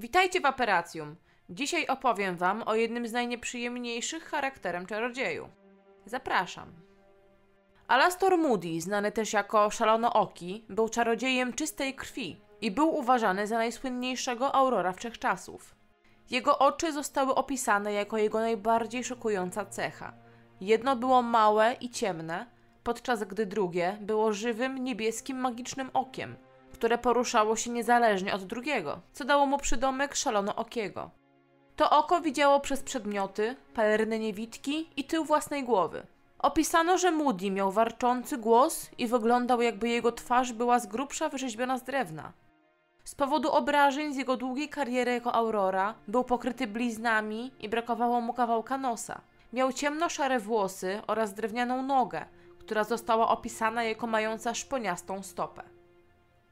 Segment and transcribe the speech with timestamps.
[0.00, 1.16] Witajcie w Aperacjum.
[1.50, 5.48] Dzisiaj opowiem Wam o jednym z najnieprzyjemniejszych charakterem czarodzieju.
[6.06, 6.72] Zapraszam.
[7.88, 14.54] Alastor Moody, znany też jako Szalonooki, był czarodziejem czystej krwi i był uważany za najsłynniejszego
[14.54, 15.74] aurora wszechczasów.
[16.30, 20.12] Jego oczy zostały opisane jako jego najbardziej szokująca cecha.
[20.60, 22.46] Jedno było małe i ciemne,
[22.82, 26.36] podczas gdy drugie było żywym, niebieskim, magicznym okiem–
[26.78, 31.10] które poruszało się niezależnie od drugiego, co dało mu przydomek szalonookiego.
[31.76, 36.06] To oko widziało przez przedmioty, pelerny niewidki i tył własnej głowy.
[36.38, 41.78] Opisano, że Moody miał warczący głos i wyglądał jakby jego twarz była z grubsza wyrzeźbiona
[41.78, 42.32] z drewna.
[43.04, 48.32] Z powodu obrażeń z jego długiej kariery jako Aurora był pokryty bliznami i brakowało mu
[48.32, 49.20] kawałka nosa.
[49.52, 52.24] Miał ciemno-szare włosy oraz drewnianą nogę,
[52.58, 55.77] która została opisana jako mająca szponiastą stopę.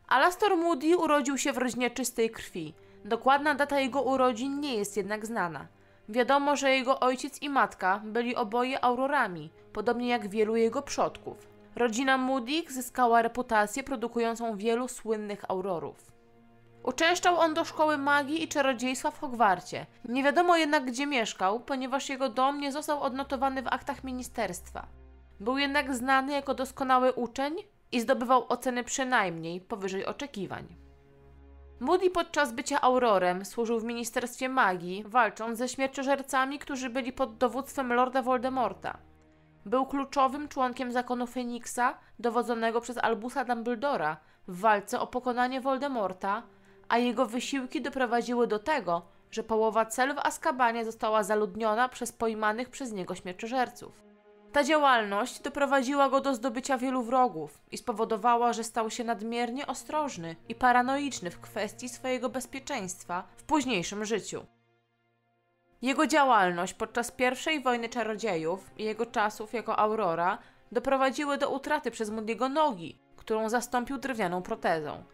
[0.09, 2.75] Alastor Moody urodził się w rodzinie czystej krwi.
[3.05, 5.67] Dokładna data jego urodzin nie jest jednak znana.
[6.09, 11.49] Wiadomo, że jego ojciec i matka byli oboje aurorami, podobnie jak wielu jego przodków.
[11.77, 16.13] Rodzina Moody zyskała reputację produkującą wielu słynnych aurorów.
[16.83, 19.87] Uczęszczał on do szkoły magii i czarodziejstwa w Hogwarcie.
[20.05, 24.87] Nie wiadomo jednak, gdzie mieszkał, ponieważ jego dom nie został odnotowany w aktach ministerstwa.
[25.41, 27.55] Był jednak znany jako doskonały uczeń
[27.93, 30.77] i zdobywał oceny przynajmniej powyżej oczekiwań.
[31.81, 37.93] Moody podczas bycia aurorem służył w Ministerstwie Magii, walcząc ze śmierciożercami, którzy byli pod dowództwem
[37.93, 38.99] Lorda Voldemorta.
[39.67, 44.17] Był kluczowym członkiem zakonu Feniksa, dowodzonego przez Albusa Dumbledora
[44.49, 46.43] w walce o pokonanie Voldemorta,
[46.89, 52.71] a jego wysiłki doprowadziły do tego, że połowa cel w Azkabanie została zaludniona przez pojmanych
[52.71, 54.06] przez niego śmierciożerców.
[54.57, 60.37] Ta działalność doprowadziła go do zdobycia wielu wrogów i spowodowała, że stał się nadmiernie ostrożny
[60.49, 64.47] i paranoiczny w kwestii swojego bezpieczeństwa w późniejszym życiu.
[65.83, 67.13] Jego działalność podczas
[67.55, 70.39] I wojny czarodziejów i jego czasów jako Aurora
[70.73, 75.05] doprowadziły do utraty przez Moody'ego nogi, którą zastąpił drewnianą protezą.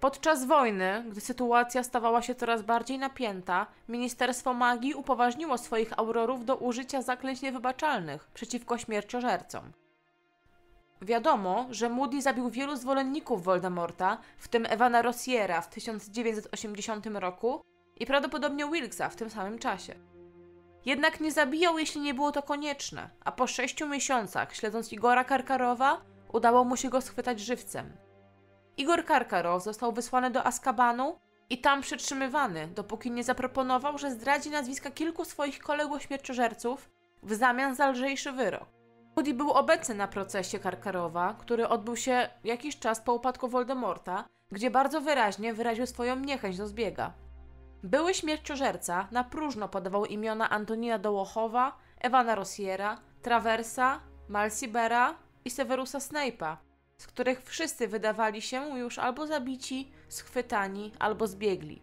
[0.00, 6.56] Podczas wojny, gdy sytuacja stawała się coraz bardziej napięta, Ministerstwo Magii upoważniło swoich aurorów do
[6.56, 9.72] użycia zaklęć niewybaczalnych przeciwko śmierciożercom.
[11.02, 17.64] Wiadomo, że Moody zabił wielu zwolenników Voldemorta, w tym Ewana Rossiera w 1980 roku
[17.96, 19.94] i prawdopodobnie Wilkesa w tym samym czasie.
[20.84, 26.00] Jednak nie zabijał, jeśli nie było to konieczne, a po sześciu miesiącach, śledząc Igora Karkarowa,
[26.32, 27.92] udało mu się go schwytać żywcem.
[28.76, 31.18] Igor Karkarow został wysłany do Askabanu
[31.50, 36.90] i tam przetrzymywany, dopóki nie zaproponował, że zdradzi nazwiska kilku swoich kolegów śmierciożerców
[37.22, 38.68] w zamian za lżejszy wyrok.
[39.16, 44.70] Moody był obecny na procesie Karkarowa, który odbył się jakiś czas po upadku Voldemorta, gdzie
[44.70, 47.12] bardzo wyraźnie wyraził swoją niechęć do zbiega.
[47.82, 55.14] Były śmierciożerca na próżno podawał imiona Antonina Dołochowa, Ewana Rossiera, Traversa, Malsibera
[55.44, 56.56] i Severusa Snape'a,
[57.00, 61.82] z których wszyscy wydawali się już albo zabici, schwytani, albo zbiegli.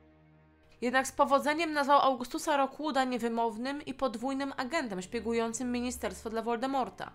[0.81, 7.11] Jednak z powodzeniem nazwał Augustusa Rockwooda niewymownym i podwójnym agentem szpiegującym ministerstwo dla Voldemorta.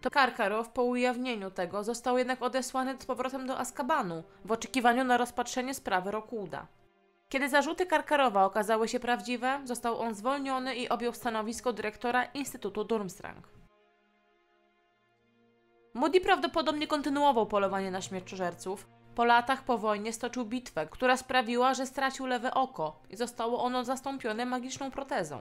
[0.00, 5.16] To Karkarow po ujawnieniu tego został jednak odesłany z powrotem do Azkabanu w oczekiwaniu na
[5.16, 6.66] rozpatrzenie sprawy Rockwooda.
[7.28, 13.59] Kiedy zarzuty Karkarowa okazały się prawdziwe, został on zwolniony i objął stanowisko dyrektora Instytutu Durmstrang.
[16.00, 18.88] Moody prawdopodobnie kontynuował polowanie na śmierciożerców.
[19.14, 23.84] Po latach po wojnie stoczył bitwę, która sprawiła, że stracił lewe oko i zostało ono
[23.84, 25.38] zastąpione magiczną protezą.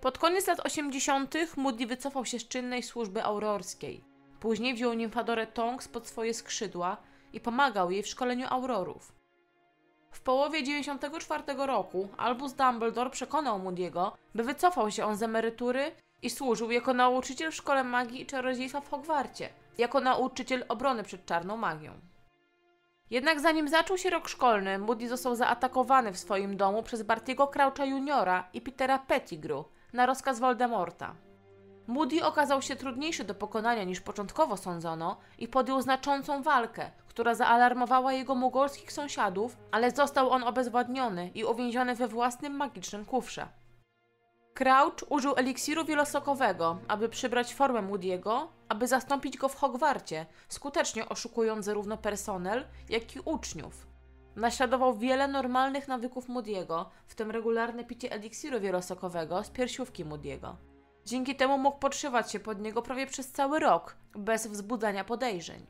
[0.00, 1.34] Pod koniec lat 80.
[1.56, 4.04] Moody wycofał się z czynnej służby aurorskiej.
[4.40, 6.96] Później wziął nimfadorę Tonks pod swoje skrzydła
[7.32, 9.12] i pomagał jej w szkoleniu aurorów.
[10.10, 15.92] W połowie 94 roku Albus Dumbledore przekonał Moody'ego, by wycofał się on z emerytury
[16.22, 19.48] i służył jako nauczyciel w szkole magii i czarodziejstwa w Hogwarcie–
[19.78, 21.92] jako nauczyciel obrony przed czarną magią.
[23.10, 27.84] Jednak zanim zaczął się rok szkolny, Moody został zaatakowany w swoim domu przez Bartiego Croucha
[27.84, 31.14] Juniora i Petera Pettigrew na rozkaz Voldemorta.
[31.86, 38.12] Moody okazał się trudniejszy do pokonania niż początkowo sądzono i podjął znaczącą walkę, która zaalarmowała
[38.12, 43.48] jego mugolskich sąsiadów, ale został on obezwładniony i uwięziony we własnym magicznym kufrze.
[44.54, 51.64] Crouch użył eliksiru wielosokowego, aby przybrać formę Moody'ego, aby zastąpić go w Hogwarcie, skutecznie oszukując
[51.64, 53.86] zarówno personel, jak i uczniów.
[54.36, 60.54] Naśladował wiele normalnych nawyków Moody'ego, w tym regularne picie eliksiru wielosokowego z piersiówki Moody'ego.
[61.04, 65.66] Dzięki temu mógł podszywać się pod niego prawie przez cały rok, bez wzbudzania podejrzeń.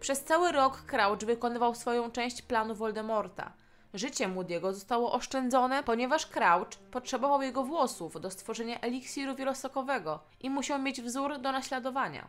[0.00, 3.52] Przez cały rok Crouch wykonywał swoją część planu Voldemorta–
[3.94, 10.82] Życie Moody'ego zostało oszczędzone, ponieważ Crouch potrzebował jego włosów do stworzenia eliksiru wielosokowego i musiał
[10.82, 12.28] mieć wzór do naśladowania.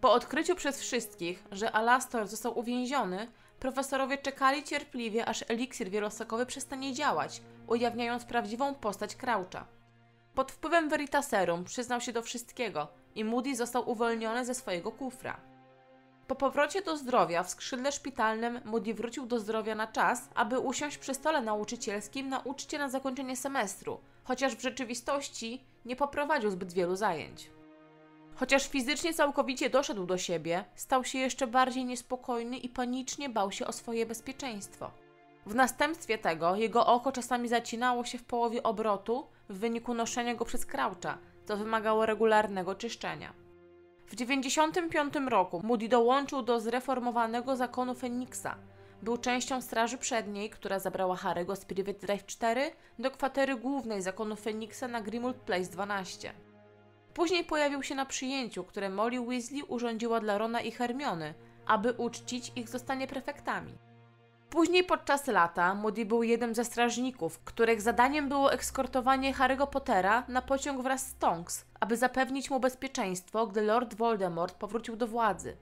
[0.00, 6.94] Po odkryciu przez wszystkich, że Alastor został uwięziony, profesorowie czekali cierpliwie, aż eliksir wielosokowy przestanie
[6.94, 9.66] działać, ujawniając prawdziwą postać Croucha.
[10.34, 15.51] Pod wpływem Veritaserum przyznał się do wszystkiego i Moody został uwolniony ze swojego kufra.
[16.32, 20.98] Po powrocie do zdrowia w skrzydle szpitalnym Moody wrócił do zdrowia na czas, aby usiąść
[20.98, 26.96] przy stole nauczycielskim na uczcie na zakończenie semestru, chociaż w rzeczywistości nie poprowadził zbyt wielu
[26.96, 27.50] zajęć.
[28.34, 33.66] Chociaż fizycznie całkowicie doszedł do siebie, stał się jeszcze bardziej niespokojny i panicznie bał się
[33.66, 34.90] o swoje bezpieczeństwo.
[35.46, 40.44] W następstwie tego jego oko czasami zacinało się w połowie obrotu w wyniku noszenia go
[40.44, 43.41] przez Croucha, co wymagało regularnego czyszczenia.
[44.12, 48.56] W 1995 roku Moody dołączył do zreformowanego zakonu Feniksa.
[49.02, 54.36] Był częścią Straży Przedniej, która zabrała Harry'ego z Private Drive 4 do kwatery głównej zakonu
[54.36, 56.32] Feniksa na Grimald Place 12.
[57.14, 61.34] Później pojawił się na przyjęciu, które Molly Weasley urządziła dla Rona i Hermiony,
[61.66, 63.72] aby uczcić ich zostanie prefektami.
[64.52, 70.42] Później podczas lata Moody był jednym ze strażników, których zadaniem było ekskortowanie Harry'ego Pottera na
[70.42, 75.56] pociąg wraz z Tonks, aby zapewnić mu bezpieczeństwo, gdy Lord Voldemort powrócił do władzy.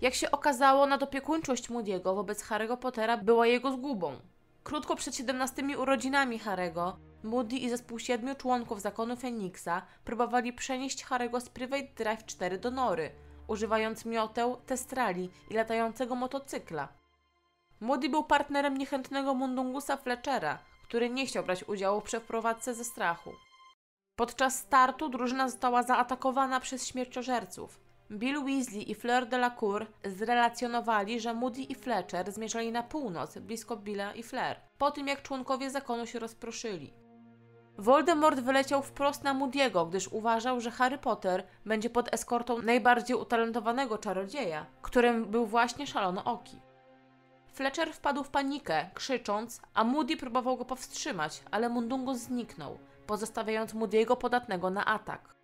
[0.00, 4.12] Jak się okazało, nadopiekuńczość Moody'ego wobec Harry'ego Pottera była jego zgubą.
[4.62, 6.92] Krótko przed 17 urodzinami Harry'ego,
[7.22, 12.70] Moody i zespół siedmiu członków zakonu Feniksa próbowali przenieść Harry'ego z Private Drive 4 do
[12.70, 13.10] Nory,
[13.46, 17.01] używając mioteł, testrali i latającego motocykla.
[17.82, 23.32] Moody był partnerem niechętnego Mundungusa Fletchera, który nie chciał brać udziału w przeprowadzce ze strachu.
[24.16, 27.80] Podczas startu drużyna została zaatakowana przez śmierciożerców.
[28.10, 34.14] Bill Weasley i Fleur Delacour zrelacjonowali, że Moody i Fletcher zmierzali na północ, blisko Billa
[34.14, 36.92] i Fleur, po tym jak członkowie zakonu się rozproszyli.
[37.78, 43.98] Voldemort wyleciał wprost na Moody'ego, gdyż uważał, że Harry Potter będzie pod eskortą najbardziej utalentowanego
[43.98, 46.71] czarodzieja, którym był właśnie Szalono Oki.
[47.52, 54.16] Fletcher wpadł w panikę, krzycząc, a Moody próbował go powstrzymać, ale Mundungus zniknął, pozostawiając Moody'ego
[54.16, 55.34] podatnego na atak.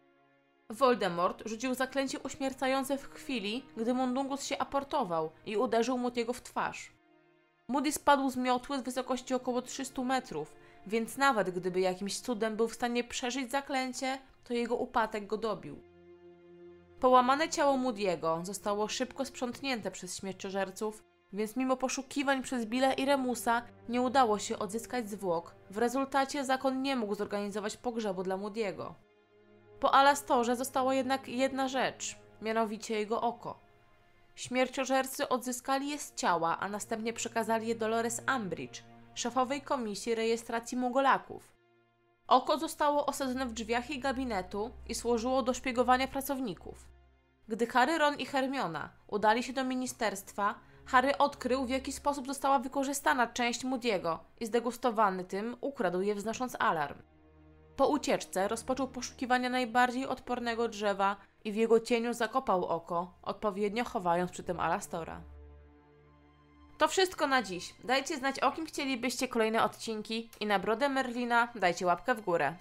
[0.70, 6.92] Voldemort rzucił zaklęcie uśmiercające w chwili, gdy Mundungus się aportował i uderzył Moody'ego w twarz.
[7.68, 10.54] Moody spadł z miotły z wysokości około 300 metrów,
[10.86, 15.78] więc nawet gdyby jakimś cudem był w stanie przeżyć zaklęcie, to jego upadek go dobił.
[17.00, 23.62] Połamane ciało Moody'ego zostało szybko sprzątnięte przez śmierciożerców, więc mimo poszukiwań przez Billa i Remusa
[23.88, 25.54] nie udało się odzyskać zwłok.
[25.70, 28.92] W rezultacie zakon nie mógł zorganizować pogrzebu dla Moody'ego.
[29.80, 33.60] Po Alastorze została jednak jedna rzecz, mianowicie jego oko.
[34.34, 38.82] Śmierciożercy odzyskali je z ciała, a następnie przekazali je Dolores Umbridge,
[39.14, 41.52] szefowej komisji rejestracji Mugolaków.
[42.28, 46.88] Oko zostało osadzone w drzwiach jej gabinetu i służyło do szpiegowania pracowników.
[47.48, 50.54] Gdy Harry, Ron i Hermiona udali się do ministerstwa,
[50.88, 56.56] Harry odkrył, w jaki sposób została wykorzystana część Moody'ego i zdegustowany tym ukradł je wznosząc
[56.58, 56.98] alarm.
[57.76, 64.30] Po ucieczce rozpoczął poszukiwania najbardziej odpornego drzewa i w jego cieniu zakopał oko, odpowiednio chowając
[64.30, 65.20] przy tym Alastora.
[66.78, 67.74] To wszystko na dziś.
[67.84, 72.56] Dajcie znać, o kim chcielibyście kolejne odcinki i na brodę Merlina dajcie łapkę w górę.